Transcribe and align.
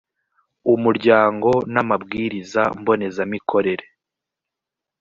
umuryango 0.73 1.49
n 1.73 1.75
amabwiriza 1.83 2.61
mbonezamikorere 2.79 3.85